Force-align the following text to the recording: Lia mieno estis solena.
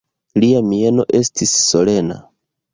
Lia 0.43 0.63
mieno 0.69 1.05
estis 1.21 1.55
solena. 1.69 2.21